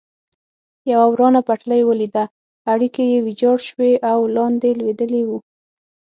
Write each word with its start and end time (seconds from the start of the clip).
یوه 0.91 1.05
ورانه 1.11 1.39
پټلۍ 1.47 1.81
ولیده، 1.85 2.23
اړیکي 2.71 3.03
یې 3.11 3.19
ویجاړ 3.25 3.57
شوي 3.67 3.93
او 4.11 4.19
لاندې 4.35 4.69
لوېدلي 4.79 5.21
و. 5.25 5.29